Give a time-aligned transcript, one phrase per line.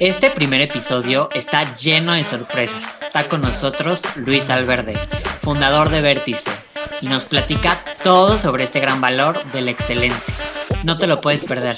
[0.00, 3.02] Este primer episodio está lleno de sorpresas.
[3.02, 4.96] Está con nosotros Luis Alverde,
[5.42, 6.48] fundador de Vértice,
[7.00, 10.34] y nos platica todo sobre este gran valor de la excelencia.
[10.84, 11.76] No te lo puedes perder.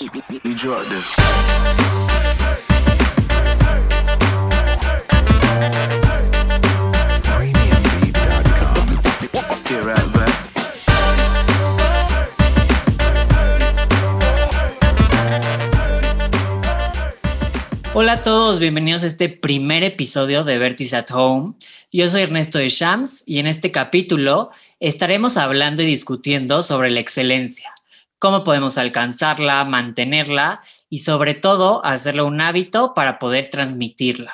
[18.03, 21.53] Hola a todos, bienvenidos a este primer episodio de Vertice at Home.
[21.93, 27.01] Yo soy Ernesto de Shams y en este capítulo estaremos hablando y discutiendo sobre la
[27.01, 27.75] excelencia,
[28.19, 34.33] cómo podemos alcanzarla, mantenerla y sobre todo hacerlo un hábito para poder transmitirla.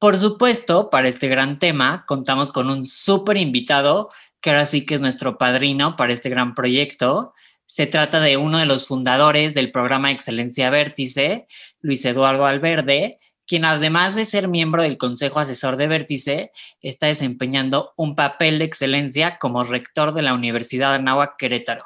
[0.00, 4.08] Por supuesto, para este gran tema contamos con un súper invitado
[4.40, 7.32] que ahora sí que es nuestro padrino para este gran proyecto
[7.72, 11.46] se trata de uno de los fundadores del programa Excelencia Vértice,
[11.80, 17.94] Luis Eduardo Alverde, quien además de ser miembro del Consejo Asesor de Vértice, está desempeñando
[17.96, 21.82] un papel de excelencia como rector de la Universidad de Anáhuac Querétaro.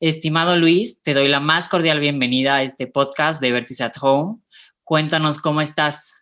[0.00, 4.42] Estimado Luis, te doy la más cordial bienvenida a este podcast de Vértice at Home.
[4.82, 6.16] Cuéntanos cómo estás.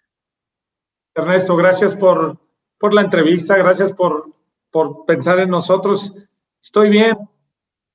[1.15, 2.39] Ernesto, gracias por,
[2.77, 4.35] por la entrevista, gracias por,
[4.70, 6.13] por pensar en nosotros.
[6.61, 7.17] Estoy bien,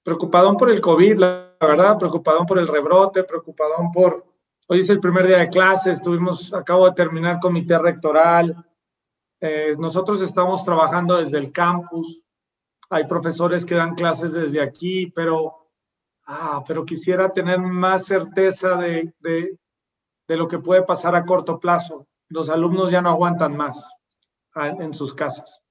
[0.08, 4.26] preocupadón por el COVID, la verdad, preocupadón por el rebrote, preocupadón por,
[4.70, 8.56] hoy es el primer día de clase, estuvimos, acabo de terminar comité rectoral,
[9.42, 12.22] eh, nosotros estamos trabajando desde el campus,
[12.90, 15.68] hay profesores que dan clases desde aquí, pero,
[16.26, 19.60] ah, pero quisiera tener más certeza de, de,
[20.26, 22.08] de lo que puede pasar a corto plazo.
[22.30, 23.86] Los alumnos ya no aguantan más
[24.56, 25.62] ah, en sus casas.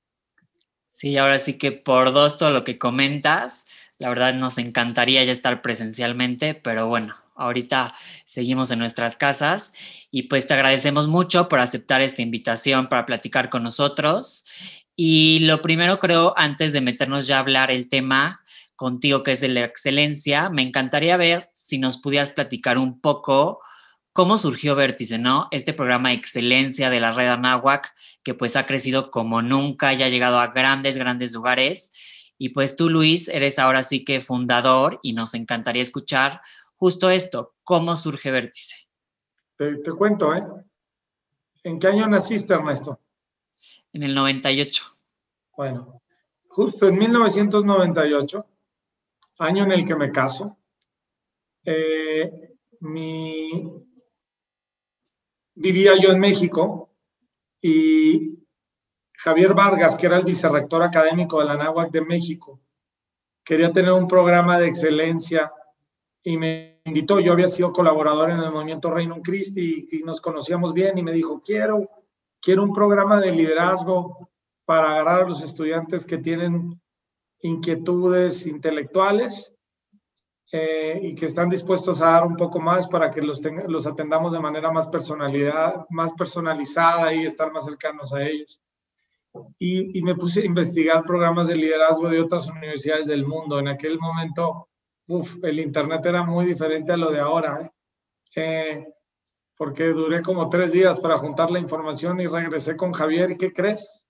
[0.98, 3.66] Sí, ahora sí que por dos todo lo que comentas,
[3.98, 7.92] la verdad nos encantaría ya estar presencialmente, pero bueno, ahorita
[8.24, 9.74] seguimos en nuestras casas
[10.10, 14.46] y pues te agradecemos mucho por aceptar esta invitación para platicar con nosotros.
[14.96, 18.40] Y lo primero creo, antes de meternos ya a hablar el tema
[18.74, 23.60] contigo que es de la excelencia, me encantaría ver si nos pudieras platicar un poco
[24.16, 25.46] cómo surgió Vértice, ¿no?
[25.50, 27.94] Este programa de excelencia de la red Anáhuac,
[28.24, 31.92] que pues ha crecido como nunca y ha llegado a grandes, grandes lugares
[32.38, 36.40] y pues tú, Luis, eres ahora sí que fundador y nos encantaría escuchar
[36.76, 38.88] justo esto, cómo surge Vértice.
[39.58, 40.42] Te, cuento, ¿eh?
[41.62, 42.98] ¿En qué año naciste, Ernesto?
[43.92, 44.82] En el 98.
[45.58, 46.02] Bueno,
[46.48, 48.46] justo en 1998,
[49.40, 50.56] año en el que me caso,
[51.64, 53.85] eh, mi...
[55.56, 56.90] vivía yo en México
[57.60, 58.38] y
[59.18, 62.60] Javier Vargas, que era el vicerrector académico de la NAWAC de México,
[63.42, 65.50] quería tener un programa de excelencia
[66.22, 67.18] y me invitó.
[67.18, 71.12] Yo había sido colaborador en el movimiento Reino Christi y, nos conocíamos bien y me
[71.12, 71.88] dijo, quiero,
[72.40, 74.30] quiero un programa de liderazgo
[74.64, 76.80] para agarrar a los estudiantes que tienen
[77.40, 79.55] inquietudes intelectuales
[80.52, 84.32] eh, y que están dispuestos a dar un poco más para que los, los atendamos
[84.32, 88.60] de manera más, personalidad, más personalizada y estar más cercanos a ellos
[89.58, 93.58] y, me puse a investigar programas de liderazgo de otras universidades del mundo.
[93.58, 94.68] En aquel momento,
[95.08, 97.70] uf, el Internet era muy diferente a lo de ahora, ¿eh?
[98.38, 98.86] Eh,
[99.56, 103.36] porque duré como tres días para juntar la información y regresé con Javier.
[103.38, 104.06] ¿Qué crees?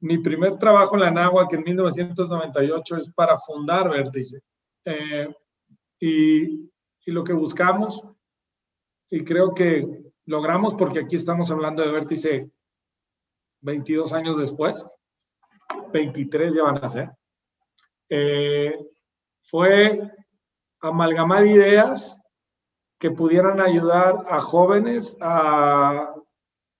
[0.00, 4.40] Mi primer trabajo en la NAWA, que en 1998 es para fundar Vértice.
[4.90, 5.28] Eh,
[6.00, 6.70] y,
[7.04, 8.02] y lo que buscamos,
[9.10, 9.86] y creo que
[10.24, 12.50] logramos, porque aquí estamos hablando de Vértice
[13.60, 14.86] 22 años después,
[15.92, 17.10] 23 ya van a ser,
[18.08, 18.78] eh,
[19.40, 20.10] fue
[20.80, 22.16] amalgamar ideas
[22.98, 26.14] que pudieran ayudar a jóvenes a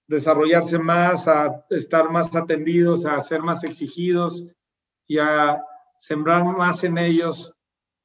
[0.06, 4.48] desarrollarse más, a estar más atendidos, a ser más exigidos
[5.06, 5.62] y a
[5.98, 7.54] sembrar más en ellos,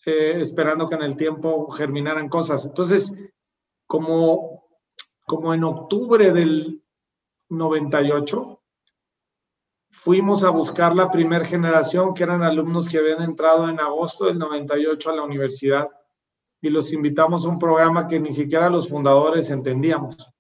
[0.05, 2.65] eh, esperando que en el tiempo germinaran cosas.
[2.65, 3.13] Entonces,
[3.87, 4.67] como,
[5.25, 6.83] como en octubre del
[7.49, 8.61] 98,
[9.89, 14.39] fuimos a buscar la primera generación, que eran alumnos que habían entrado en agosto del
[14.39, 15.87] 98 a la universidad,
[16.59, 20.33] y los invitamos a un programa que ni siquiera los fundadores entendíamos.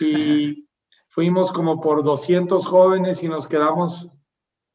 [0.00, 0.68] Y
[1.08, 4.10] fuimos como por 200 jóvenes y nos quedamos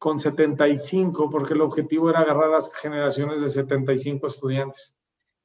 [0.00, 4.94] con 75, porque el objetivo era agarrar las generaciones de 75 estudiantes.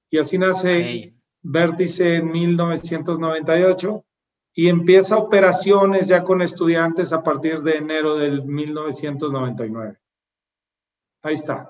[0.10, 4.06] Y así nace Vértice en 1998
[4.54, 9.98] y empieza operaciones ya con estudiantes a partir de enero del 1999.
[11.24, 11.70] Ahí está.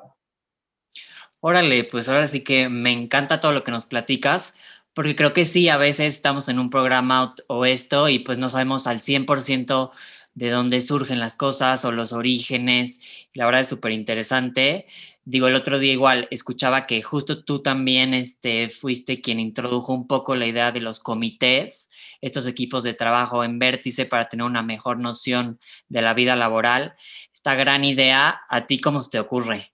[1.42, 4.54] Órale, pues ahora sí que me encanta todo lo que nos platicas,
[4.94, 8.50] porque creo que sí, a veces estamos en un programa o esto y pues no
[8.50, 9.90] sabemos al 100%
[10.36, 13.28] de dónde surgen las cosas o los orígenes.
[13.34, 14.86] La verdad es súper interesante.
[15.24, 20.08] Digo, el otro día igual escuchaba que justo tú también este, fuiste quien introdujo un
[20.08, 21.90] poco la idea de los comités,
[22.22, 26.94] estos equipos de trabajo en vértice para tener una mejor noción de la vida laboral.
[27.34, 29.72] Esta gran idea, ¿a ti cómo se te ocurre?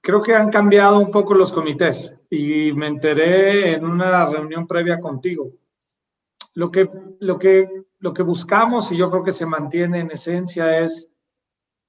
[0.00, 4.98] Creo que han cambiado un poco los comités y me enteré en una reunión previa
[5.00, 5.50] contigo.
[6.60, 6.90] Lo que,
[7.20, 11.08] lo que, lo que buscamos y yo creo que se mantiene en esencia es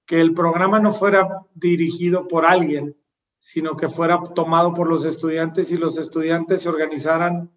[0.06, 2.96] que el programa no fuera dirigido por alguien,
[3.38, 7.52] sino que fuera tomado por los estudiantes y los estudiantes se organizaran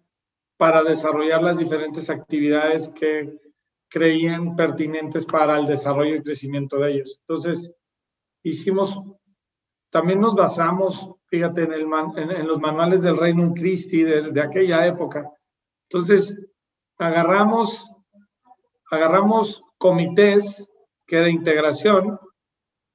[0.57, 3.39] para desarrollar las diferentes actividades que
[3.87, 7.19] creían pertinentes para el desarrollo y crecimiento de ellos.
[7.21, 7.73] Entonces,
[8.43, 9.01] hicimos,
[9.89, 11.87] también nos basamos, fíjate, en, el
[12.17, 15.31] en, los manuales del Reino Christi de, de aquella época.
[15.89, 16.37] Entonces,
[16.97, 17.89] agarramos,
[18.91, 20.69] agarramos comités
[21.05, 22.19] que era integración,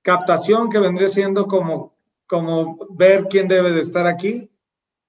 [0.03, 1.95] captación que vendría siendo como,
[2.27, 4.51] como ver quién debe de estar aquí,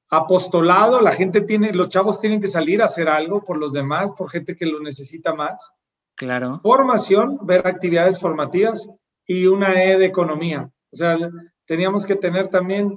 [0.10, 4.12] apostolado, la gente tiene, los chavos tienen que salir a hacer algo por los demás,
[4.12, 5.72] por gente que lo necesita más.
[6.16, 6.60] Claro.
[6.62, 8.90] Formación, ver actividades formativas
[9.26, 10.70] y una E de economía.
[10.92, 11.18] O sea,
[11.66, 12.94] teníamos que tener también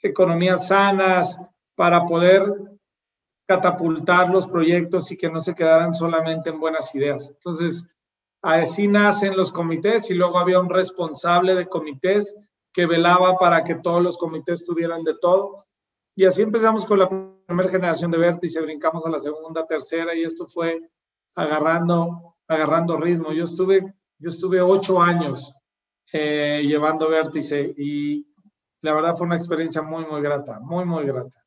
[0.00, 1.38] economías sanas
[1.74, 2.54] para poder
[3.48, 7.28] catapultar los proyectos y que no se quedaran solamente en buenas ideas.
[7.28, 7.88] Entonces,
[8.42, 12.34] Así nacen los comités y luego había un responsable de comités
[12.72, 15.66] que velaba para que todos los comités tuvieran de todo.
[16.14, 20.22] Y así empezamos con la primera generación de Vértice, brincamos a la segunda, tercera y
[20.22, 20.80] esto fue
[21.34, 23.32] agarrando, agarrando ritmo.
[23.32, 25.54] Yo estuve, yo estuve ocho años
[26.12, 28.24] eh, llevando Vértice y
[28.82, 31.44] la verdad fue una experiencia muy, muy grata, muy, muy grata.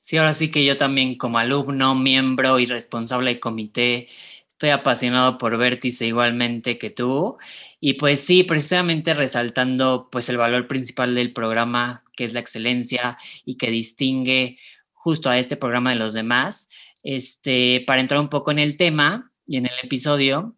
[0.00, 4.08] Sí, ahora sí que yo también como alumno, miembro y responsable de comité,
[4.60, 7.38] Estoy apasionado por Vértice igualmente que tú.
[7.80, 13.16] Y pues sí, precisamente resaltando pues el valor principal del programa, que es la excelencia
[13.46, 14.58] y que distingue
[14.92, 16.68] justo a este programa de los demás.
[17.04, 20.54] Este, para entrar un poco en el tema y en el episodio,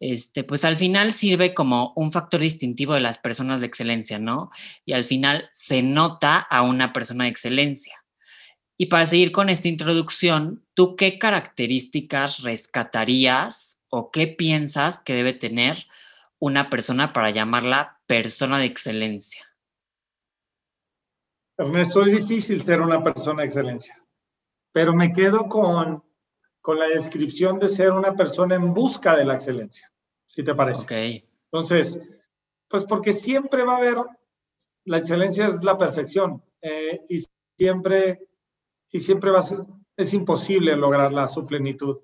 [0.00, 4.50] este, pues al final sirve como un factor distintivo de las personas de excelencia, ¿no?
[4.84, 8.05] Y al final se nota a una persona de excelencia.
[8.78, 15.32] Y para seguir con esta introducción, ¿tú qué características rescatarías o qué piensas que debe
[15.32, 15.86] tener
[16.38, 19.46] una persona para llamarla persona de excelencia?
[21.56, 23.98] Ernesto, es difícil ser una persona de excelencia,
[24.72, 26.04] pero me quedo con,
[26.60, 29.90] con la descripción de ser una persona en busca de la excelencia,
[30.26, 30.82] si te parece.
[30.82, 31.24] Ok.
[31.50, 31.98] Entonces,
[32.68, 33.96] pues porque siempre va a haber,
[34.84, 37.24] la excelencia es la perfección eh, y
[37.56, 38.28] siempre
[38.90, 39.58] y siempre va a ser,
[39.96, 41.98] es imposible lograrla su plenitud.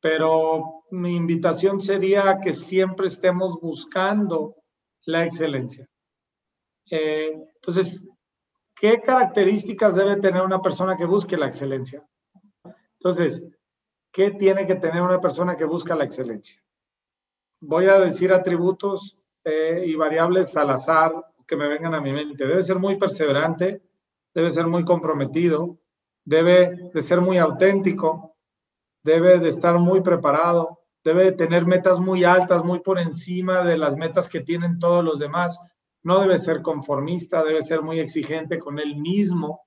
[0.00, 4.56] Pero mi invitación sería que siempre estemos buscando
[5.04, 5.88] la excelencia.
[6.90, 8.08] Eh, entonces,
[8.74, 12.06] ¿qué características debe tener una persona que busque la excelencia?
[12.98, 13.44] Entonces,
[14.12, 16.62] ¿qué tiene que tener una persona que busca la excelencia?
[17.60, 21.12] Voy a decir atributos eh, y variables al azar
[21.46, 22.46] que me vengan a mi mente.
[22.46, 23.82] Debe ser muy perseverante,
[24.34, 25.78] debe ser muy comprometido,
[26.26, 28.36] debe de ser muy auténtico,
[29.02, 33.78] debe de estar muy preparado, debe de tener metas muy altas, muy por encima de
[33.78, 35.58] las metas que tienen todos los demás.
[36.02, 39.62] No debe ser conformista, debe ser muy exigente con él mismo,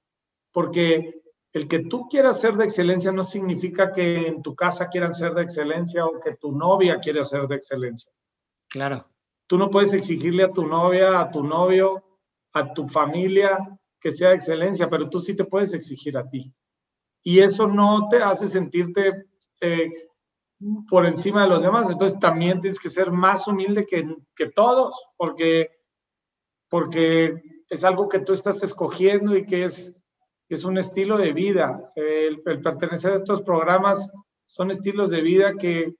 [0.51, 1.21] porque
[1.53, 5.33] el que tú quieras ser de excelencia no significa que en tu casa quieran ser
[5.33, 8.11] de excelencia o que tu novia quiera ser de excelencia.
[8.69, 9.05] Claro.
[9.47, 12.03] Tú no puedes exigirle a tu novia, a tu novio,
[12.53, 13.57] a tu familia,
[13.99, 16.53] que sea excelencia, pero tú sí te puedes exigir a ti.
[17.23, 19.25] Y eso no te hace sentirte
[19.59, 19.91] eh,
[20.89, 21.89] por encima de los demás.
[21.89, 25.69] Entonces también tienes que ser más humilde que, que todos, porque,
[26.69, 30.01] porque es algo que tú estás escogiendo y que es,
[30.47, 31.91] es un estilo de vida.
[31.95, 34.09] El, el, pertenecer a estos programas
[34.45, 35.93] son estilos de vida que,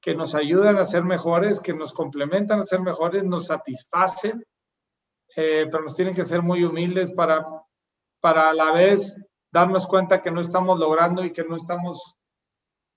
[0.00, 4.44] que nos ayudan a ser mejores, que nos complementan a ser mejores, nos satisfacen
[5.36, 7.46] eh, pero nos tienen que ser muy humildes para,
[8.20, 9.14] para a la vez
[9.52, 12.16] darnos cuenta que no estamos logrando y que no estamos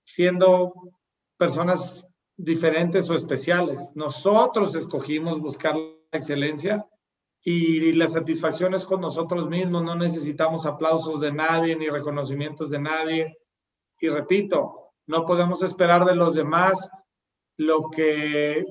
[0.05, 0.73] siendo
[1.37, 2.05] personas
[2.37, 3.91] diferentes o especiales.
[3.95, 6.87] Nosotros escogimos buscar la excelencia
[7.43, 9.83] y, la satisfacción es con nosotros mismos.
[9.83, 13.37] No necesitamos aplausos de nadie ni reconocimientos de nadie.
[13.99, 16.89] Y repito, no podemos esperar de los demás
[17.57, 18.63] lo que,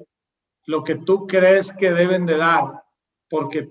[0.64, 2.87] lo que tú crees que deben de dar
[3.28, 3.70] porque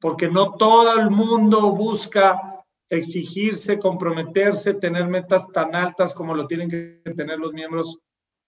[0.00, 6.68] porque no todo el mundo busca exigirse, comprometerse, tener metas tan altas como lo tienen
[6.68, 7.98] que tener los miembros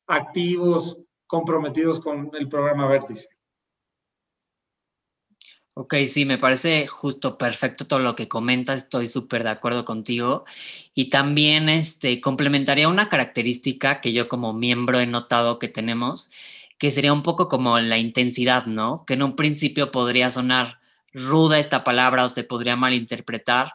[0.07, 3.29] activos, comprometidos con el programa Vértice.
[5.75, 10.45] Ok, sí, me parece justo perfecto todo lo que comentas, estoy súper de acuerdo contigo.
[10.95, 16.31] Y también este, complementaría una característica que yo como miembro he notado que tenemos,
[16.81, 19.05] que sería un poco como la intensidad, ¿no?
[19.07, 20.81] Que en un principio podría sonar
[21.13, 23.75] ruda esta palabra o se podría malinterpretar,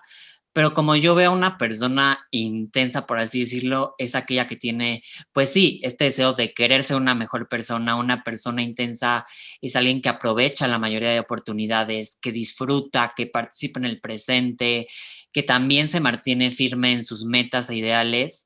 [0.53, 5.03] pero como yo veo a una persona intensa, por así decirlo, es aquella que tiene,
[5.33, 9.23] pues sí, este deseo de querer ser una mejor persona, una persona intensa
[9.61, 14.87] es alguien que aprovecha la mayoría de oportunidades, que disfruta, que participa en el presente,
[15.31, 18.45] que también se mantiene firme en sus metas e ideales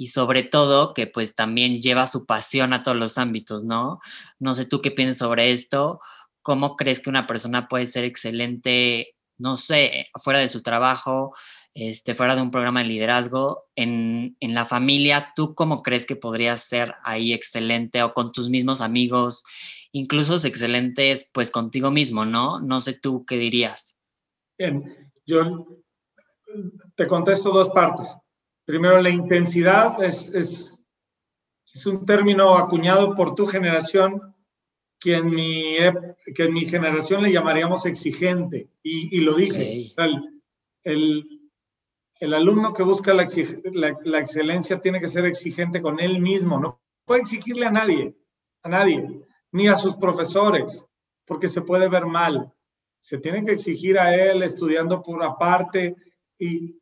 [0.00, 4.00] y sobre todo que pues también lleva su pasión a todos los ámbitos, ¿no?
[4.38, 6.00] No sé tú qué piensas sobre esto,
[6.40, 11.34] cómo crees que una persona puede ser excelente no sé, fuera de su trabajo,
[11.74, 16.16] este, fuera de un programa de liderazgo, en, en, la familia, ¿tú cómo crees que
[16.16, 19.42] podrías ser ahí excelente o con tus mismos amigos,
[19.92, 22.60] incluso excelentes pues contigo mismo, ¿no?
[22.60, 23.96] No sé tú qué dirías.
[24.58, 25.66] Bien, yo
[26.94, 28.14] te contesto dos partes.
[28.64, 30.84] Primero, la intensidad es, es,
[31.72, 34.34] es un término acuñado por tu generación
[34.98, 35.76] que en mi,
[36.34, 39.92] que en mi generación le llamaríamos exigente, y, y lo dije.
[39.96, 40.42] El,
[40.84, 41.50] el,
[42.20, 43.26] el, alumno que busca la,
[43.72, 48.14] la, la, excelencia tiene que ser exigente con él mismo, no puede exigirle a nadie,
[48.62, 49.04] a nadie,
[49.50, 50.86] ni a sus profesores,
[51.26, 52.52] porque se puede ver mal.
[53.00, 55.96] Se tiene que exigir a él estudiando por aparte
[56.38, 56.79] y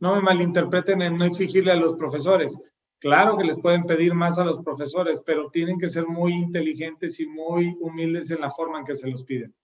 [0.00, 2.58] no me malinterpreten en no exigirle a los profesores.
[2.98, 7.20] Claro que les pueden pedir más a los profesores, pero tienen que ser muy inteligentes
[7.20, 9.54] y muy humildes en la forma en que se los piden.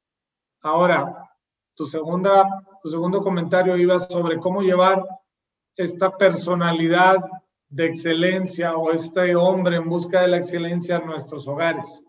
[0.62, 1.30] Ahora,
[1.74, 2.48] tu, segunda,
[2.82, 5.04] tu segundo comentario iba sobre cómo llevar
[5.76, 7.18] esta personalidad
[7.68, 12.02] de excelencia o este hombre en busca de la excelencia a nuestros hogares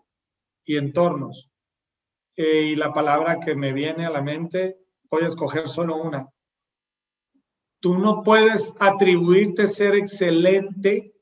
[0.64, 1.50] y entornos.
[2.36, 4.78] Eh, y la palabra que me viene a la mente,
[5.10, 6.28] voy a escoger solo una.
[7.80, 11.14] Tú no puedes atribuirte ser excelente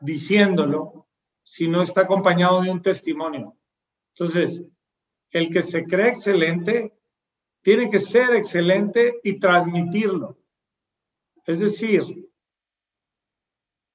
[0.00, 1.08] diciéndolo
[1.42, 3.56] si no está acompañado de un testimonio.
[4.14, 4.62] Entonces,
[5.30, 6.94] el que se cree excelente
[7.62, 10.38] tiene que ser excelente y transmitirlo.
[11.44, 12.30] Es decir,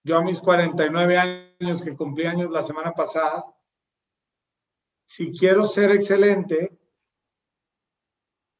[0.04, 3.46] yo a mis 49 años, que cumplí años la semana pasada,
[5.06, 6.78] si quiero ser excelente,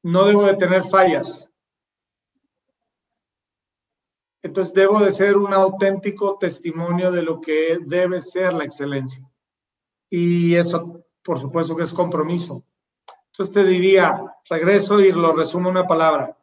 [0.04, 1.50] no debo de tener fallas.
[4.46, 9.28] Entonces debo de ser un auténtico testimonio de lo que debe ser la excelencia.
[10.08, 12.64] Y eso, por supuesto que es compromiso.
[13.32, 16.38] Entonces te diría, regreso y lo resumo en una palabra.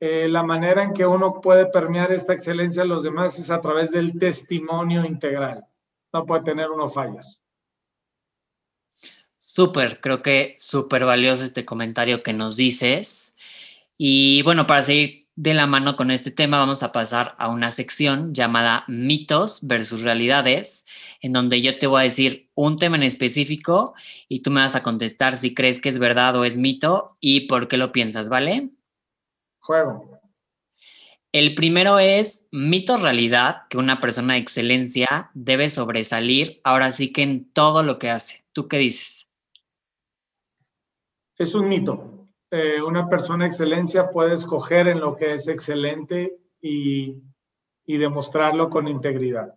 [0.00, 3.60] Eh, la manera en que uno puede permear esta excelencia a los demás es a
[3.60, 5.64] través del testimonio integral.
[6.12, 7.40] No puede tener uno fallas.
[9.38, 13.32] Súper, creo que súper valioso este comentario que nos dices.
[13.96, 17.70] Y bueno, para seguir de la mano con este tema vamos a pasar a una
[17.70, 20.84] sección llamada mitos versus realidades,
[21.20, 23.94] en donde yo te voy a decir un tema en específico
[24.28, 27.40] y tú me vas a contestar si crees que es verdad o es mito y
[27.48, 28.70] por qué lo piensas, ¿vale?
[29.60, 30.18] Juego.
[31.32, 37.22] El primero es mito realidad, que una persona de excelencia debe sobresalir ahora sí que
[37.22, 38.46] en todo lo que hace.
[38.52, 39.28] ¿Tú qué dices?
[41.36, 42.15] Es un mito.
[42.50, 47.16] Eh, una persona de excelencia puede escoger en lo que es excelente y,
[47.84, 49.54] y demostrarlo con integridad.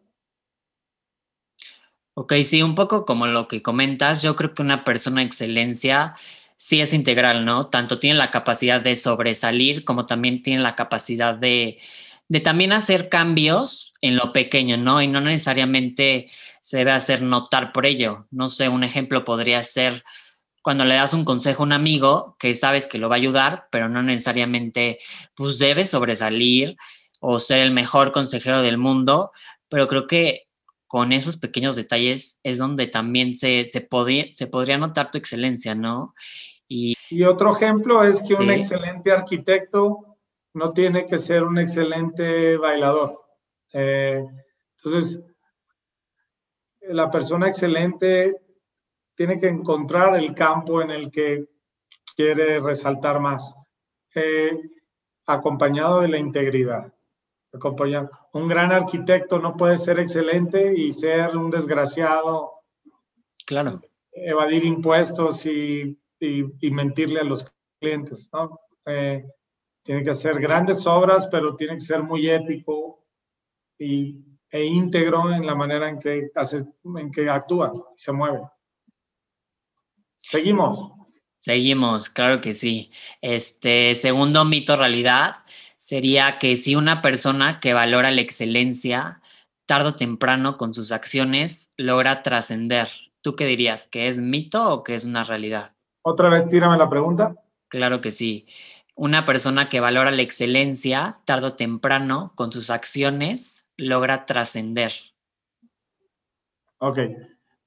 [2.16, 6.14] Ok, sí, un poco como lo que comentas, yo creo que una persona de excelencia
[6.58, 7.68] sí es integral, ¿no?
[7.68, 11.80] Tanto tiene la capacidad de sobresalir como también tiene la capacidad de,
[12.28, 15.02] de también hacer cambios en lo pequeño, ¿no?
[15.02, 16.28] Y no necesariamente
[16.62, 18.28] se debe hacer notar por ello.
[18.32, 20.04] No sé, un ejemplo podría ser
[20.62, 23.68] cuando le das un consejo a un amigo que sabes que lo va a ayudar,
[23.72, 25.00] pero no necesariamente
[25.36, 26.76] pues debes sobresalir
[27.20, 29.32] o ser el mejor consejero del mundo,
[29.70, 30.48] pero creo que
[30.88, 35.76] con esos pequeños detalles es donde también se, se, podría, se podría notar tu excelencia,
[35.76, 36.16] ¿no?
[36.68, 40.18] Y, y otro ejemplo es que un excelente arquitecto
[40.54, 43.22] no tiene que ser un excelente bailador.
[43.74, 44.24] Eh,
[44.78, 45.22] entonces,
[46.82, 48.36] la persona excelente
[49.20, 51.46] tiene que encontrar el campo en el que
[52.16, 53.54] quiere resaltar más,
[54.16, 54.58] eh,
[55.28, 56.94] acompañado de la integridad.
[57.52, 58.10] Acompañado.
[58.32, 62.54] Un gran arquitecto no puede ser excelente y ser un desgraciado.
[63.46, 63.82] Claro.
[64.14, 67.46] Evadir impuestos y y, mentirle a los
[67.80, 68.60] clientes, ¿no?
[68.86, 69.26] Eh,
[69.84, 73.06] tiene que hacer grandes obras, pero tiene que ser muy épico
[73.78, 76.66] y, e íntegro en la manera en que, hace,
[76.98, 78.42] en que actúa y se mueve.
[80.20, 80.92] Seguimos.
[81.40, 82.92] Seguimos, claro que sí.
[83.22, 85.38] Este segundo mito realidad
[85.78, 89.22] sería que si una persona que valora la excelencia,
[89.66, 92.90] tarde o temprano con sus acciones logra trascender.
[93.22, 93.88] ¿Tú qué dirías?
[93.88, 95.76] ¿Que es mito o que es una realidad?
[96.02, 97.36] Otra vez, tírame la pregunta.
[97.70, 98.46] Claro que sí.
[98.96, 104.92] Una persona que valora la excelencia, tarde o temprano, con sus acciones, logra trascender.
[106.80, 107.00] Ok.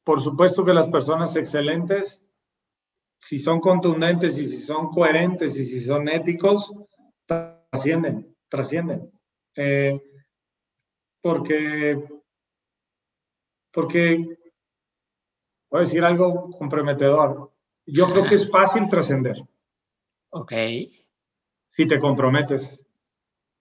[0.05, 2.23] Por supuesto que las personas excelentes
[3.23, 6.73] si son contundentes y si son coherentes y si son éticos,
[7.25, 9.13] trascienden, trascienden.
[9.55, 10.01] Eh,
[11.23, 12.03] porque,
[13.71, 14.17] porque,
[15.71, 17.53] voy a decir algo comprometedor.
[17.87, 19.37] Yo creo que es fácil trascender.
[20.35, 20.51] Ok.
[21.69, 22.81] Si te comprometes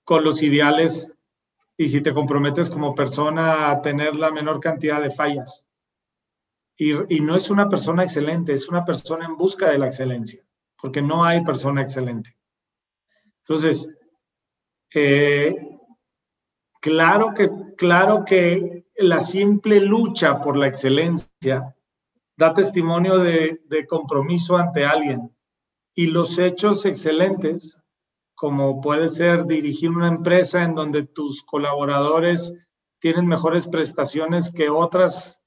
[0.06, 1.12] con los ideales
[1.75, 5.65] y si te comprometes como persona a tener la menor cantidad de fallas.
[6.78, 10.44] Y, no es una persona excelente, es una persona en busca de la excelencia,
[10.82, 12.36] porque no hay persona excelente.
[13.40, 13.88] Entonces,
[14.94, 15.56] eh,
[16.80, 21.75] claro, que, claro que la simple lucha por la excelencia
[22.36, 25.36] da testimonio de, de compromiso ante alguien.
[25.94, 27.78] Y los hechos excelentes,
[28.34, 32.54] como puede ser dirigir una empresa en donde tus colaboradores
[33.00, 35.41] tienen mejores prestaciones que otras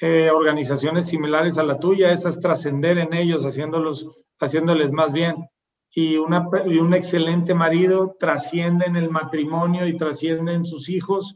[0.00, 5.48] eh, organizaciones similares a la tuya, esas trascender en ellos, haciéndolos, haciéndoles más bien.
[5.90, 11.34] Y, una, y un excelente marido trasciende en el matrimonio y trasciende en sus hijos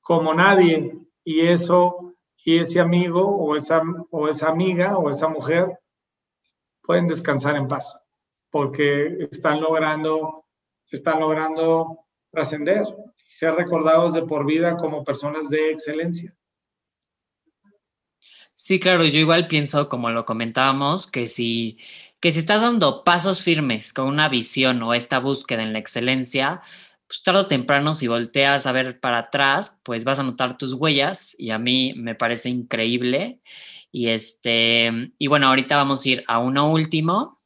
[0.00, 0.96] como nadie.
[1.24, 5.78] Y eso, y ese amigo o esa, o esa amiga o esa mujer
[6.82, 7.96] pueden descansar en paz,
[8.50, 10.44] porque están logrando,
[10.90, 12.82] están logrando trascender
[13.26, 16.32] y ser recordados de por vida como personas de excelencia.
[18.64, 21.78] Sí, claro, yo igual pienso, como lo comentábamos, que si,
[22.20, 26.60] que si estás dando pasos firmes con una visión o esta búsqueda en la excelencia,
[27.08, 30.74] pues tarde o temprano si volteas a ver para atrás, pues vas a notar tus
[30.74, 33.40] huellas y a mí me parece increíble.
[33.90, 37.36] Y este, y bueno, ahorita vamos a ir a uno último.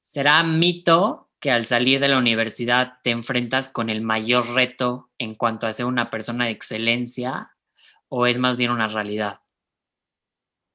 [0.00, 5.34] ¿Será mito que al salir de la universidad te enfrentas con el mayor reto en
[5.34, 7.50] cuanto a ser una persona de excelencia
[8.08, 9.41] o es más bien una realidad?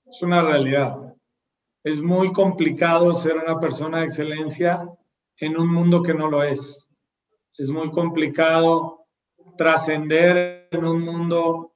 [0.10, 1.16] Es una realidad.
[1.84, 4.88] Es muy complicado ser una persona de excelencia
[5.38, 6.88] en un mundo que no lo es.
[7.58, 9.06] Es muy complicado
[9.58, 11.74] trascender en un mundo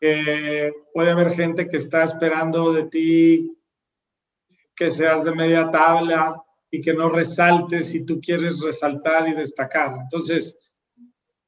[0.00, 3.58] que puede haber gente que está esperando de ti
[4.74, 9.94] que seas de media tabla y que no resaltes si tú quieres resaltar y destacar.
[9.94, 10.58] Entonces,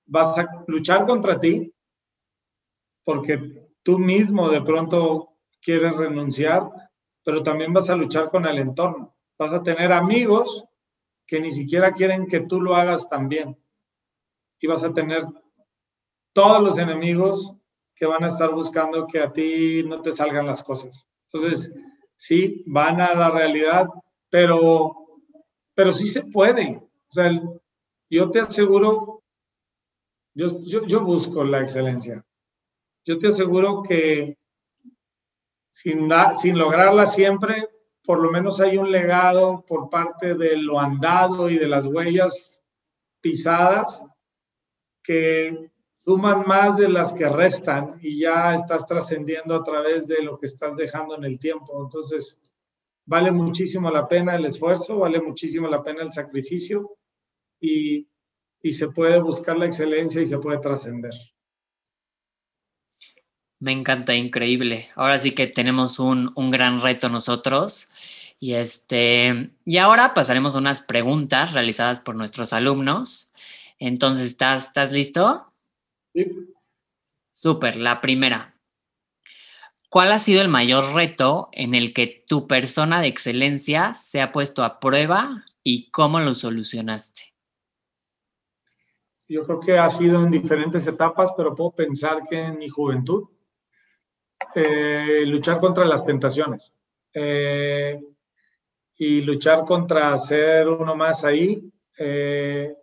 [0.06, 1.72] vas a luchar contra ti
[3.02, 5.33] porque tú mismo de pronto
[5.64, 6.70] quieres renunciar,
[7.24, 9.16] pero también vas a luchar con el entorno.
[9.38, 10.64] Vas a tener amigos
[11.26, 13.58] que ni siquiera quieren que tú lo hagas también.
[14.60, 15.24] Y vas a tener
[16.32, 17.54] todos los enemigos
[17.94, 21.08] que van a estar buscando que a ti no te salgan las cosas.
[21.32, 21.74] Entonces,
[22.16, 23.86] sí, van a la realidad,
[24.28, 24.94] pero,
[25.74, 26.76] pero sí se puede.
[26.76, 27.30] O sea,
[28.10, 29.22] yo te aseguro,
[30.34, 32.24] yo, yo, yo busco la excelencia.
[33.06, 34.36] Yo te aseguro que
[35.74, 37.68] sin, lograrla siempre,
[38.04, 42.60] por lo menos hay un legado por parte de lo andado y de las huellas
[43.20, 44.02] pisadas
[45.02, 45.70] que
[46.02, 50.46] suman más de las que restan y ya estás trascendiendo a través de lo que
[50.46, 51.82] estás dejando en el tiempo.
[51.82, 52.38] Entonces,
[53.04, 56.96] vale muchísimo la pena el esfuerzo, vale muchísimo la pena el sacrificio
[57.60, 58.06] y
[58.70, 61.14] se puede buscar la excelencia y se puede trascender.
[63.64, 64.90] Me encanta, increíble.
[64.94, 67.88] Ahora sí que tenemos un, gran reto nosotros.
[68.38, 73.30] Y, este, y ahora pasaremos a unas preguntas realizadas por nuestros alumnos.
[73.78, 75.46] Entonces, ¿estás, ¿estás listo?
[76.14, 76.26] Sí.
[77.32, 78.54] Súper, la primera.
[79.88, 84.30] ¿Cuál ha sido el mayor reto en el que tu persona de excelencia se ha
[84.30, 87.32] puesto a prueba y cómo lo solucionaste?
[89.26, 93.30] Yo creo que ha sido en diferentes etapas, pero puedo pensar que en mi juventud
[94.54, 96.72] eh, luchar contra las tentaciones
[97.12, 98.00] eh,
[98.96, 102.74] y luchar contra ser uno más ahí, eh,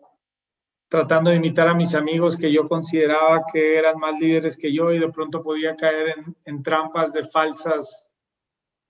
[0.88, 4.91] tratando de imitar a mis amigos que yo consideraba que eran más líderes que yo
[4.91, 8.13] y de pronto podía caer en, trampas de falsas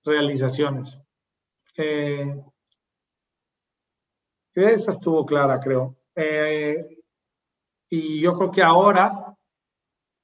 [0.03, 0.97] realizaciones.
[1.77, 2.35] Eh,
[4.53, 5.95] esa estuvo clara, creo.
[7.89, 9.35] Y yo creo que ahora,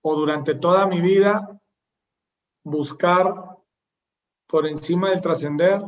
[0.01, 1.56] o durante toda mi vida,
[2.67, 3.33] buscar
[4.47, 5.81] por encima del trascender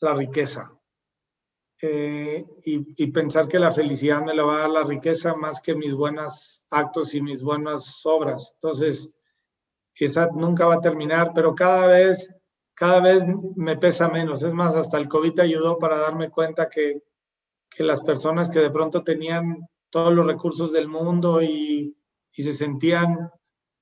[0.00, 0.72] la riqueza.
[1.80, 5.76] Eh, y, pensar que la felicidad me la va a dar la riqueza más que
[5.76, 8.52] mis buenos actos y mis buenas obras.
[8.54, 9.14] Entonces,
[9.94, 12.34] esa nunca va a terminar, pero cada vez,
[12.74, 14.42] cada vez me pesa menos.
[14.42, 17.04] Es más, hasta el COVID ayudó para darme cuenta que,
[17.70, 21.96] que las personas que de pronto tenían todos los recursos del mundo y,
[22.32, 23.30] y se sentían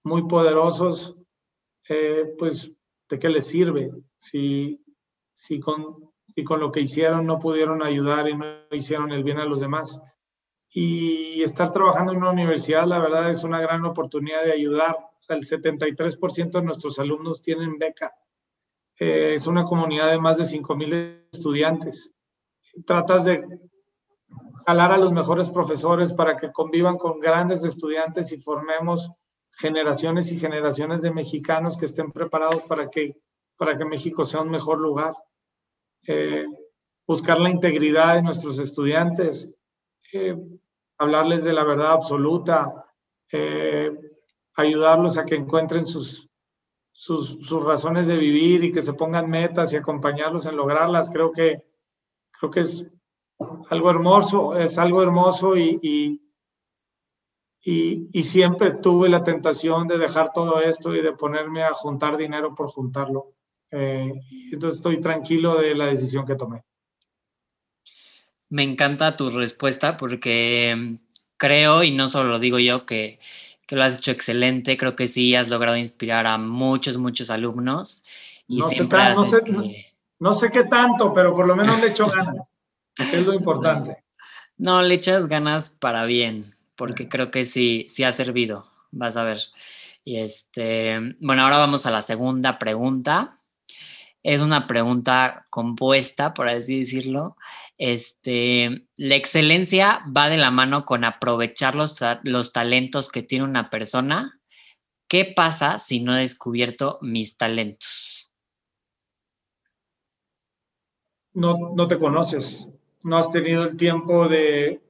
[0.04, 1.16] muy poderosos,
[1.88, 2.72] eh, pues,
[3.08, 3.90] ¿de qué les sirve?
[4.16, 4.84] Si,
[5.34, 9.38] si con y con lo que hicieron no pudieron ayudar y no hicieron el bien
[9.38, 9.98] a los demás.
[10.68, 14.96] Y estar trabajando en una universidad, la verdad, es una gran oportunidad de ayudar.
[14.96, 18.12] O sea, el 73% de nuestros alumnos tienen beca.
[18.98, 22.12] Eh, es una comunidad de más de 5.000 estudiantes.
[22.84, 23.42] Tratas de
[24.66, 29.10] jalar a los mejores profesores para que convivan con grandes estudiantes y formemos
[29.56, 33.16] generaciones y generaciones de mexicanos que estén preparados para que,
[33.56, 35.14] para que México sea un mejor lugar.
[36.06, 36.46] Eh,
[37.06, 39.48] buscar la integridad de nuestros estudiantes,
[40.12, 40.36] eh,
[40.98, 42.86] hablarles de la verdad absoluta,
[43.32, 43.92] eh,
[44.56, 46.28] ayudarlos a que encuentren sus,
[46.92, 51.08] sus, sus, razones de vivir y que se pongan metas y acompañarlos en lograrlas.
[51.10, 51.64] Creo que,
[52.30, 52.90] creo que es
[53.70, 56.25] algo hermoso, es algo hermoso y, y,
[57.68, 62.16] y, y siempre tuve la tentación de dejar todo esto y de ponerme a juntar
[62.16, 63.32] dinero por juntarlo.
[63.72, 64.12] Eh,
[64.52, 66.62] entonces estoy tranquilo de la decisión que tomé.
[68.50, 70.94] Me encanta tu respuesta porque mm,
[71.36, 73.18] creo, y no solo lo digo yo, que,
[73.66, 74.76] que, lo has hecho excelente.
[74.76, 78.04] Creo que sí has logrado inspirar a muchos, muchos alumnos.
[78.46, 81.88] Y no siempre sé, no, sé, no, sé, qué tanto, pero por lo menos le
[81.88, 82.46] echo ganas.
[82.96, 84.04] es lo importante.
[84.56, 86.44] No, le echas ganas para bien,
[86.76, 88.64] porque creo que sí, sí ha servido.
[88.90, 89.38] Vas a ver.
[90.04, 93.34] Y este, bueno, ahora vamos a la segunda pregunta
[94.26, 97.36] es una pregunta compuesta, por así decirlo.
[97.78, 103.70] Este, la excelencia va de la mano con aprovechar los, los talentos que tiene una
[103.70, 104.40] persona.
[105.06, 108.32] ¿Qué pasa si no he descubierto mis talentos?
[111.32, 112.66] No, no te conoces,
[113.04, 114.82] no has tenido el tiempo de,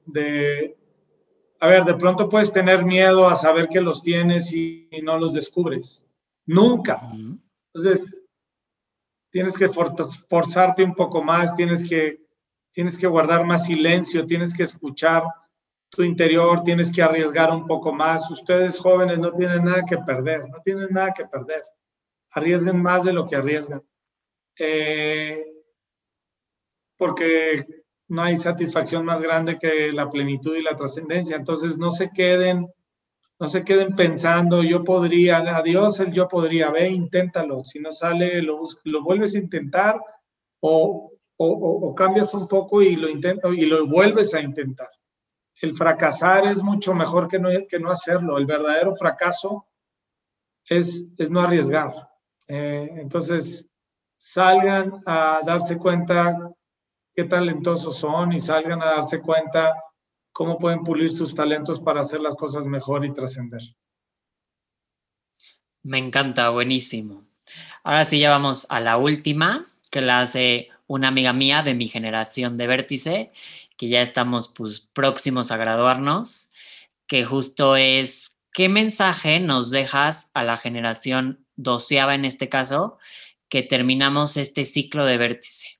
[1.59, 5.33] a ver, de pronto puedes tener miedo a saber que los tienes y, no los
[5.33, 6.05] descubres.
[6.45, 7.01] Nunca.
[7.73, 8.23] Entonces,
[9.31, 12.21] tienes que forzarte un poco más, tienes que,
[12.71, 15.23] tienes que guardar más silencio, tienes que escuchar
[15.89, 18.29] tu interior, tienes que arriesgar un poco más.
[18.29, 21.65] Ustedes jóvenes no tienen nada que perder, no tienen nada que perder.
[22.31, 23.83] Arriesguen más de lo que arriesgan.
[24.59, 25.45] Eh,
[26.97, 27.76] porque
[28.09, 31.35] no hay satisfacción más grande que la plenitud y la trascendencia.
[31.35, 32.67] Entonces no se queden
[33.39, 38.41] no se queden pensando, yo podría, adiós el yo podría, ve, inténtalo, si no sale,
[38.41, 40.01] lo, lo vuelves a intentar
[40.59, 44.89] o, o, cambias un poco y lo, intento, y lo vuelves a intentar.
[45.61, 48.37] El fracasar es mucho mejor que no, que no hacerlo.
[48.37, 49.67] El verdadero fracaso
[50.65, 51.91] es, es no arriesgar.
[52.47, 53.67] Eh, entonces,
[54.17, 56.51] salgan a darse cuenta
[57.17, 59.73] qué talentosos son y salgan a darse cuenta
[60.31, 63.61] cómo pueden pulir sus talentos para hacer las cosas mejor y trascender.
[65.81, 67.23] Me encanta, buenísimo.
[67.83, 71.87] Ahora sí, ya vamos a la última, que la hace una amiga mía de mi
[71.87, 73.31] generación de vértice,
[73.77, 76.51] que ya estamos pues, próximos a graduarnos,
[77.07, 82.99] que justo es, ¿qué mensaje nos dejas a la generación doceava en este caso,
[83.49, 85.76] que terminamos este ciclo de vértice?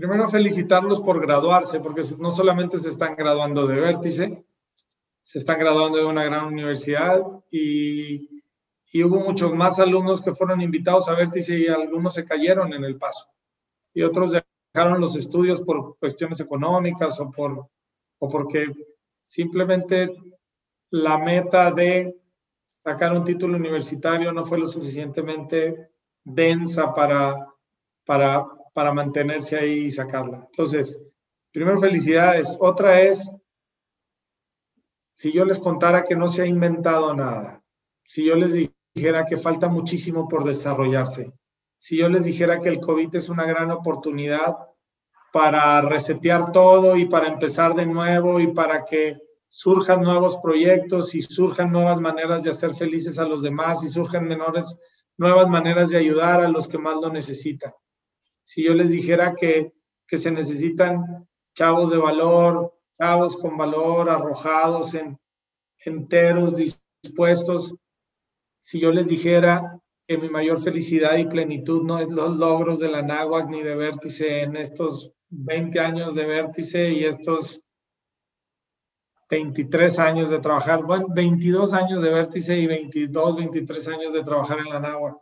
[0.00, 4.46] Primero felicitarlos por graduarse, porque no solamente se están graduando de vértice,
[5.22, 8.42] se están graduando de una gran universidad y,
[8.92, 12.84] y hubo muchos más alumnos que fueron invitados a vértice y algunos se cayeron en
[12.84, 13.28] el paso.
[13.92, 14.34] Y otros
[14.72, 17.68] dejaron los estudios por cuestiones económicas o, por,
[18.20, 18.72] o porque
[19.26, 20.14] simplemente
[20.88, 22.16] la meta de
[22.64, 25.90] sacar un título universitario no fue lo suficientemente
[26.24, 27.52] densa para,
[28.06, 30.46] para, para mantenerse ahí y sacarla.
[30.46, 30.98] Entonces,
[31.52, 32.56] primero felicidades.
[32.60, 33.30] Otra es,
[35.14, 37.62] si yo les contara que no se ha inventado nada,
[38.04, 38.54] si yo les
[38.94, 41.32] dijera que falta muchísimo por desarrollarse,
[41.78, 44.56] si yo les dijera que el COVID es una gran oportunidad
[45.32, 51.22] para resetear todo y para empezar de nuevo y para que surjan nuevos proyectos y
[51.22, 54.76] surjan nuevas maneras de hacer felices a los demás y surjan menores,
[55.16, 57.72] nuevas maneras de ayudar a los que más lo necesitan
[58.50, 59.72] si yo les dijera que,
[60.08, 65.16] que se necesitan chavos de valor, chavos con valor, arrojados, en,
[65.84, 66.56] enteros,
[67.00, 67.76] dispuestos,
[68.58, 72.88] si yo les dijera que mi mayor felicidad y plenitud no es los logros de
[72.88, 77.62] la náhuac ni de vértice en estos 20 años de vértice y estos
[79.30, 84.58] 23 años de trabajar, bueno, 22 años de vértice y 22, 23 años de trabajar
[84.58, 85.18] en la náhuac.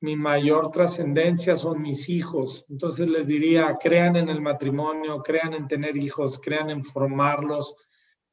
[0.00, 2.64] Mi mayor trascendencia son mis hijos.
[2.68, 7.74] Entonces les diría, crean en el matrimonio, crean en tener hijos, crean en formarlos.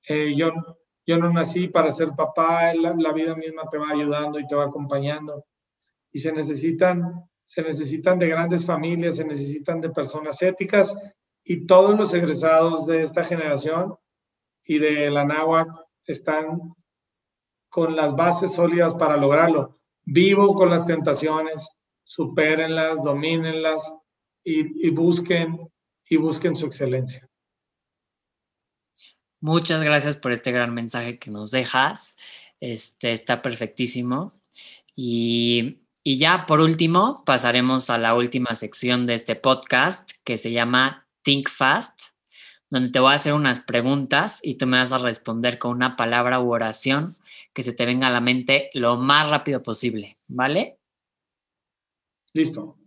[0.07, 0.51] Eh, yo,
[1.05, 4.65] yo no nací para ser papá, la, vida misma te va ayudando y te va
[4.65, 5.45] acompañando.
[6.11, 10.95] Y se necesitan, se necesitan de grandes familias, se necesitan de personas éticas
[11.43, 13.95] y todos los egresados de esta generación
[14.63, 15.67] y de la náhuac
[16.05, 16.75] están
[17.69, 19.79] con las bases sólidas para lograrlo.
[20.05, 21.67] Vivo con las tentaciones,
[22.03, 23.91] supérenlas, domínenlas
[24.43, 25.69] y, busquen
[26.55, 27.27] su excelencia.
[29.41, 32.15] Muchas gracias por este gran mensaje que nos dejas.
[32.59, 34.31] Este está perfectísimo.
[34.95, 40.51] Y, y ya por último, pasaremos a la última sección de este podcast que se
[40.51, 42.15] llama Think Fast,
[42.69, 45.95] donde te voy a hacer unas preguntas y tú me vas a responder con una
[45.95, 47.17] palabra u oración
[47.55, 50.77] que se te venga a la mente lo más rápido posible, ¿vale?
[52.33, 52.77] Listo.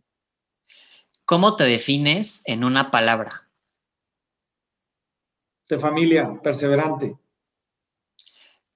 [1.25, 3.49] ¿Cómo te defines en una palabra?
[5.69, 7.17] de familia, perseverante.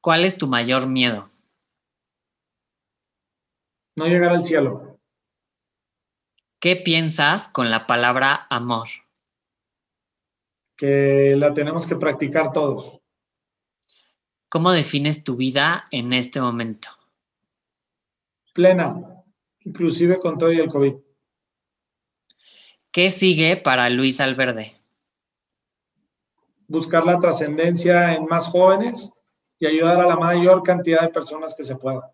[0.00, 1.26] ¿Cuál es tu mayor miedo?
[3.96, 4.98] No llegar al cielo.
[6.60, 8.88] ¿Qué piensas con la palabra amor?
[10.76, 13.00] Que la tenemos que practicar todos.
[14.52, 16.90] ¿Cómo defines tu vida en este momento?
[18.52, 18.94] Plena,
[19.60, 20.92] inclusive con todo y el COVID.
[22.90, 24.76] ¿Qué sigue para Luis Alverde?
[26.72, 29.10] buscar la trascendencia en más jóvenes
[29.58, 32.10] y ayudar a la mayor cantidad de personas que se pueda.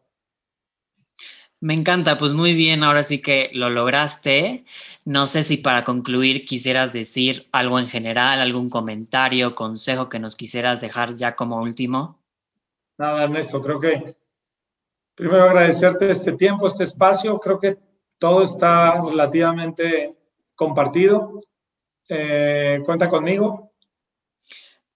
[1.61, 4.64] Me encanta, pues muy bien, ahora sí que lo lograste.
[5.05, 10.37] No sé si para concluir quisieras decir algo en general, algún comentario, consejo que nos
[10.37, 12.17] quisieras dejar ya como último.
[12.99, 14.17] Nada, Ernesto, creo que
[15.15, 17.39] primero agradecerte este tiempo, este espacio.
[17.39, 17.79] Creo que
[18.19, 20.17] todo está relativamente
[20.57, 21.41] compartido.
[22.09, 23.73] Eh, cuenta conmigo.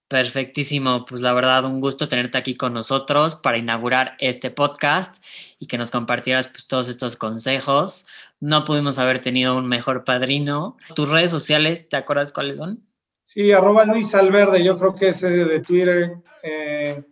[0.09, 5.23] Perfectísimo, pues la verdad un gusto tenerte aquí con nosotros para inaugurar este podcast
[5.57, 8.05] y que nos compartieras pues, todos estos consejos.
[8.39, 10.77] No pudimos haber tenido un mejor padrino.
[10.93, 12.83] ¿Tus redes sociales, te acuerdas cuáles son?
[13.23, 16.17] Sí, arroba Luis Alverde, yo creo que ese de Twitter.
[16.43, 17.03] Eh,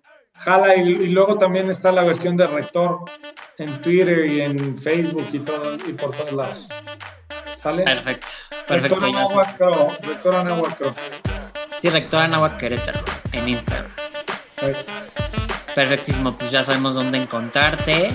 [0.43, 2.99] jala y, y, luego también está la versión de Rector
[3.57, 6.67] en Twitter y en Facebook y, todo, y por todos lados.
[7.61, 7.83] ¿Sale?
[7.83, 8.27] Perfecto,
[8.67, 8.99] perfecto.
[8.99, 10.77] Rector Rector Anahuac
[11.81, 12.99] Sí, Rectora Nahua Querétaro
[13.31, 13.91] en Instagram.
[15.73, 18.11] Perfectísimo, pues ya sabemos dónde encontrarte.